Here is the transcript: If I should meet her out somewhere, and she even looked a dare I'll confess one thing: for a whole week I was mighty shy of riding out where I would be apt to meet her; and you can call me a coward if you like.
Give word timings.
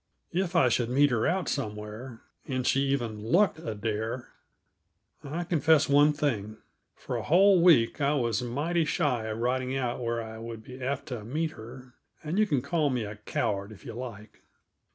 If 0.31 0.55
I 0.55 0.67
should 0.67 0.89
meet 0.89 1.11
her 1.11 1.27
out 1.27 1.47
somewhere, 1.47 2.21
and 2.47 2.65
she 2.65 2.81
even 2.85 3.23
looked 3.23 3.59
a 3.59 3.75
dare 3.75 4.29
I'll 5.23 5.45
confess 5.45 5.87
one 5.87 6.11
thing: 6.11 6.57
for 6.95 7.17
a 7.17 7.21
whole 7.21 7.61
week 7.61 8.01
I 8.01 8.15
was 8.15 8.41
mighty 8.41 8.83
shy 8.83 9.27
of 9.27 9.37
riding 9.37 9.77
out 9.77 10.01
where 10.01 10.19
I 10.19 10.39
would 10.39 10.63
be 10.63 10.81
apt 10.81 11.05
to 11.09 11.23
meet 11.23 11.51
her; 11.51 11.93
and 12.23 12.39
you 12.39 12.47
can 12.47 12.63
call 12.63 12.89
me 12.89 13.03
a 13.03 13.17
coward 13.17 13.71
if 13.71 13.85
you 13.85 13.93
like. 13.93 14.41